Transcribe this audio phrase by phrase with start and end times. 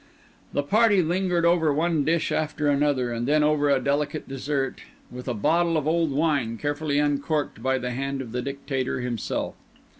[0.51, 4.81] The party lingered over one dish after another, and then over a delicate dessert,
[5.11, 9.53] with a bottle of old wine carefully uncorked by the hand of the Dictator himself.